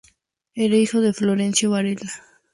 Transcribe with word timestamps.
Era 0.55 0.77
hijo 0.77 0.99
de 0.99 1.13
Florencio 1.13 1.69
Varela. 1.69 2.09